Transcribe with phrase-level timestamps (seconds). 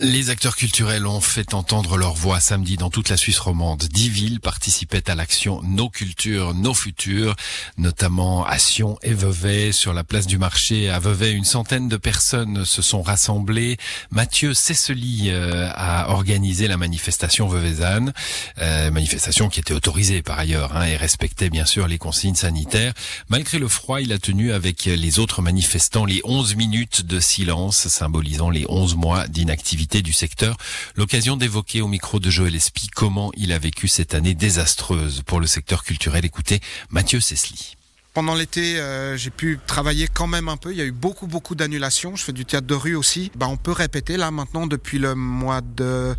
[0.00, 3.82] Les acteurs culturels ont fait entendre leur voix samedi dans toute la Suisse romande.
[3.82, 7.34] Dix villes participaient à l'action Nos cultures, nos futurs,
[7.78, 9.72] notamment à Sion et Vevey.
[9.72, 13.76] Sur la place du marché à Vevey, une centaine de personnes se sont rassemblées.
[14.12, 18.12] Mathieu Cessely euh, a organisé la manifestation Veuvezane,
[18.58, 22.94] euh, manifestation qui était autorisée par ailleurs hein, et respectait bien sûr les consignes sanitaires.
[23.30, 27.88] Malgré le froid, il a tenu avec les autres manifestants les 11 minutes de silence
[27.88, 30.56] symbolisant les 11 mois d'inactivité du secteur,
[30.96, 35.40] l'occasion d'évoquer au micro de Joël Espy comment il a vécu cette année désastreuse pour
[35.40, 36.24] le secteur culturel.
[36.24, 36.60] Écoutez,
[36.90, 37.76] Mathieu Cessely.
[38.12, 40.72] Pendant l'été, euh, j'ai pu travailler quand même un peu.
[40.72, 42.16] Il y a eu beaucoup, beaucoup d'annulations.
[42.16, 43.30] Je fais du théâtre de rue aussi.
[43.36, 46.14] Bah, on peut répéter là maintenant depuis le mois de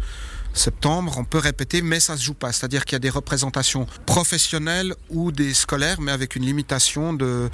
[0.54, 2.52] septembre, on peut répéter, mais ça se joue pas.
[2.52, 7.50] C'est-à-dire qu'il y a des représentations professionnelles ou des scolaires, mais avec une limitation de,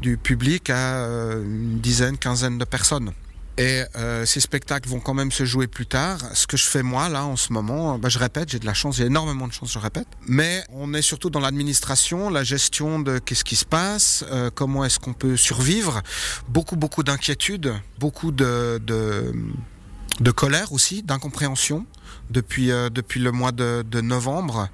[0.00, 3.12] du public à euh, une dizaine, quinzaine de personnes.
[3.58, 6.18] Et euh, ces spectacles vont quand même se jouer plus tard.
[6.34, 8.74] Ce que je fais moi là en ce moment, bah, je répète, j'ai de la
[8.74, 10.06] chance, j'ai énormément de chance, je répète.
[10.26, 14.84] Mais on est surtout dans l'administration, la gestion de qu'est-ce qui se passe, euh, comment
[14.84, 16.02] est-ce qu'on peut survivre.
[16.48, 21.84] Beaucoup beaucoup d'inquiétudes, beaucoup de, de, colère aussi, d'incompréhension
[22.30, 24.68] depuis euh, depuis le mois de, novembre.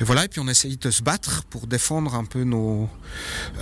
[0.00, 2.88] Et voilà, et puis on essaye de se battre pour défendre un peu nos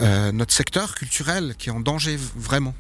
[0.00, 2.74] euh, notre secteur culturel qui est en danger vraiment.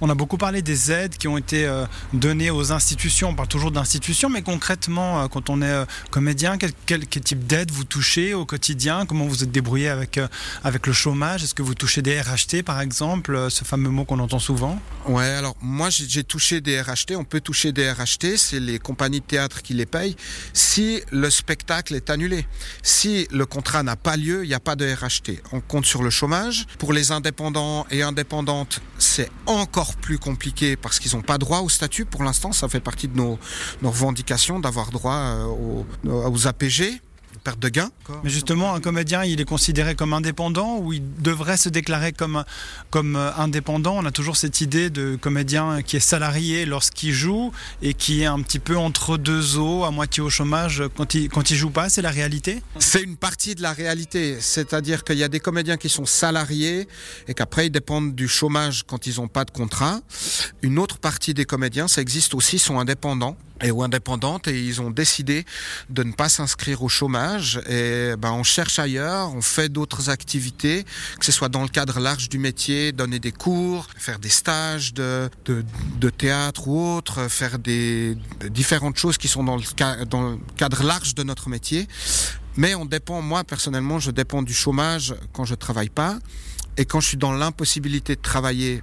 [0.00, 3.28] On a beaucoup parlé des aides qui ont été euh, données aux institutions.
[3.28, 7.70] On parle toujours d'institutions, mais concrètement, euh, quand on est euh, comédien, quel, type d'aide
[7.70, 9.04] vous touchez au quotidien?
[9.06, 10.18] Comment vous êtes débrouillé avec,
[10.64, 11.44] avec le chômage?
[11.44, 14.80] Est-ce que vous touchez des RHT, par exemple, ce fameux mot qu'on entend souvent?
[15.06, 17.16] Ouais, alors moi j'ai touché des RHT.
[17.16, 20.16] On peut toucher des RHT, c'est les compagnies de théâtre qui les payent
[20.52, 22.46] si le spectacle est annulé.
[22.82, 25.42] Si le contrat n'a pas lieu, il n'y a pas de RHT.
[25.52, 26.66] On compte sur le chômage.
[26.78, 28.80] Pour les indépendants et indépendantes,
[29.10, 32.04] c'est encore plus compliqué parce qu'ils n'ont pas droit au statut.
[32.04, 33.38] Pour l'instant, ça fait partie de nos,
[33.82, 37.00] nos revendications d'avoir droit euh, aux, aux APG
[37.38, 37.90] perte de gain.
[38.24, 42.44] Mais justement, un comédien, il est considéré comme indépendant ou il devrait se déclarer comme,
[42.90, 43.96] comme euh, indépendant?
[43.96, 47.52] On a toujours cette idée de comédien qui est salarié lorsqu'il joue
[47.82, 51.28] et qui est un petit peu entre deux eaux, à moitié au chômage quand il,
[51.28, 51.88] quand il joue pas.
[51.88, 52.62] C'est la réalité?
[52.78, 54.38] C'est une partie de la réalité.
[54.40, 56.88] C'est-à-dire qu'il y a des comédiens qui sont salariés
[57.28, 60.00] et qu'après ils dépendent du chômage quand ils n'ont pas de contrat.
[60.62, 64.80] Une autre partie des comédiens, ça existe aussi, sont indépendants et ou indépendantes et ils
[64.80, 65.44] ont décidé
[65.90, 67.19] de ne pas s'inscrire au chômage
[67.68, 70.84] et ben on cherche ailleurs, on fait d'autres activités,
[71.18, 74.94] que ce soit dans le cadre large du métier, donner des cours, faire des stages
[74.94, 75.64] de, de,
[75.98, 78.16] de théâtre ou autre, faire des
[78.50, 79.62] différentes choses qui sont dans le,
[80.56, 81.88] cadre large de notre métier.
[82.56, 86.18] Mais on dépend, moi personnellement, je dépends du chômage quand je travaille pas.
[86.76, 88.82] Et quand je suis dans l'impossibilité de travailler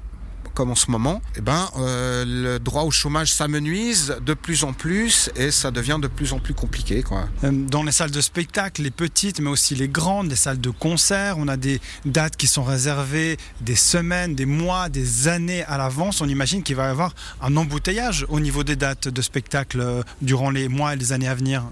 [0.57, 4.73] comme en ce moment, eh ben, euh, le droit au chômage s'amenuise de plus en
[4.73, 7.03] plus et ça devient de plus en plus compliqué.
[7.03, 7.29] Quoi.
[7.43, 10.71] Euh, dans les salles de spectacle, les petites mais aussi les grandes, les salles de
[10.71, 15.77] concert, on a des dates qui sont réservées des semaines, des mois, des années à
[15.77, 16.21] l'avance.
[16.21, 20.01] On imagine qu'il va y avoir un embouteillage au niveau des dates de spectacle euh,
[20.23, 21.65] durant les mois et les années à venir.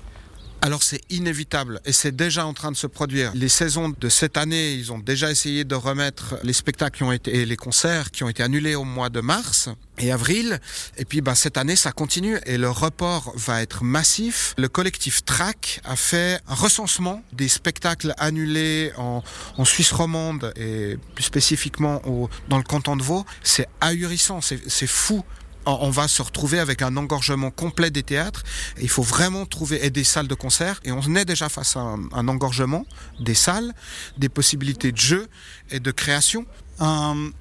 [0.66, 3.31] Alors c'est inévitable et c'est déjà en train de se produire.
[3.36, 7.12] Les saisons de cette année, ils ont déjà essayé de remettre les spectacles qui ont
[7.12, 10.59] été, et les concerts qui ont été annulés au mois de mars et avril.
[10.98, 14.56] Et puis bah, cette année, ça continue et le report va être massif.
[14.58, 19.22] Le collectif TRAC a fait un recensement des spectacles annulés en,
[19.58, 23.24] en Suisse romande et plus spécifiquement au, dans le canton de Vaud.
[23.44, 25.24] C'est ahurissant, c'est fou
[25.66, 28.44] on va se retrouver avec un engorgement complet des théâtres.
[28.81, 30.80] il faut vraiment trouver et des salles de concert.
[30.84, 32.86] Et on est déjà face à un, engorgement
[33.20, 33.74] des salles,
[34.18, 35.28] des possibilités de jeu
[35.72, 36.46] et de création.
[36.80, 37.31] Un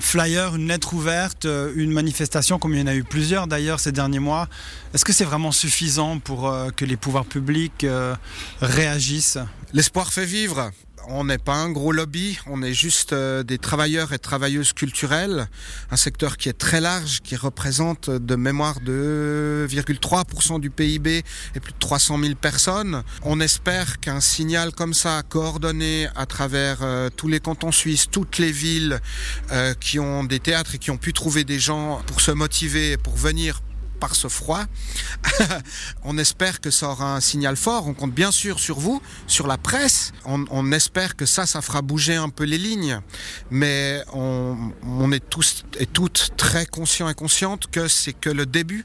[0.00, 3.80] flyer, une lettre ouverte, euh, une manifestation, comme il y en a eu plusieurs d'ailleurs
[3.80, 4.48] ces derniers mois.
[4.94, 8.14] Est-ce que c'est vraiment suffisant pour euh, que les pouvoirs publics euh,
[8.60, 9.38] réagissent?
[9.72, 10.70] L'espoir fait vivre
[11.08, 15.48] on n'est pas un gros lobby, on est juste euh, des travailleurs et travailleuses culturelles,
[15.90, 21.24] un secteur qui est très large, qui représente de mémoire 2,3% du PIB
[21.54, 23.02] et plus de 300 000 personnes.
[23.22, 28.38] On espère qu'un signal comme ça, coordonné à travers euh, tous les cantons suisses, toutes
[28.38, 29.00] les villes
[29.52, 32.96] euh, qui ont des théâtres et qui ont pu trouver des gens pour se motiver,
[32.96, 33.60] pour venir
[33.98, 34.64] par ce froid.
[36.04, 37.86] on espère que ça aura un signal fort.
[37.86, 40.12] On compte bien sûr sur vous, sur la presse.
[40.24, 43.00] On, espère que ça, ça fera bouger un peu les lignes.
[43.50, 48.84] Mais on, est tous et toutes très conscients et conscientes que c'est que le début,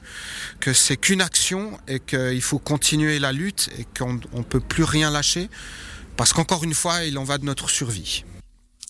[0.59, 4.83] que c'est qu'une action et qu'il faut continuer la lutte et qu'on ne peut plus
[4.83, 5.49] rien lâcher.
[6.15, 8.23] Parce qu'encore une fois, il en va de notre survie.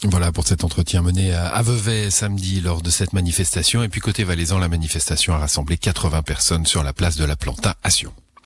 [0.06, 3.84] Voilà pour cet entretien mené à Vevey samedi lors de cette manifestation.
[3.84, 7.36] Et puis côté valaisan, la manifestation a rassemblé 80 personnes sur la place de la
[7.36, 8.14] Planta à Sion.